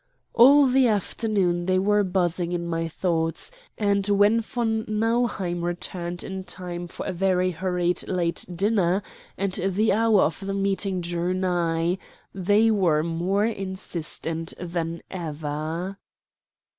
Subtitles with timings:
[0.33, 6.43] All the afternoon they were buzzing in my thoughts, and when von Nauheim returned in
[6.43, 9.03] time for a very hurried late dinner,
[9.37, 11.99] and the hour of the meeting drew nigh,
[12.33, 15.99] they were more insistent than ever.